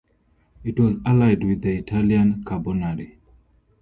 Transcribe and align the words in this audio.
It 0.63 0.79
was 0.79 0.95
allied 1.05 1.43
with 1.43 1.61
the 1.61 1.77
Italian 1.77 2.43
Carbonari. 2.43 3.17